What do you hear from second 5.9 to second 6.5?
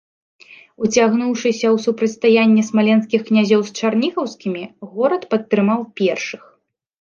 першых.